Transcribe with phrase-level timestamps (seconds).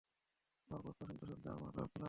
[0.69, 1.97] তোমার প্রশ্ন শুনতে শুনতে আমরা ক্লান্ত!